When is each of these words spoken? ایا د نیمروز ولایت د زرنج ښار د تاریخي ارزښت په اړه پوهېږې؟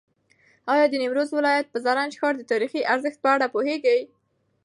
ایا 0.73 0.85
د 0.89 0.93
نیمروز 1.01 1.29
ولایت 1.37 1.65
د 1.71 1.75
زرنج 1.85 2.13
ښار 2.19 2.33
د 2.37 2.43
تاریخي 2.51 2.81
ارزښت 2.93 3.19
په 3.21 3.29
اړه 3.35 3.47
پوهېږې؟ 3.55 3.97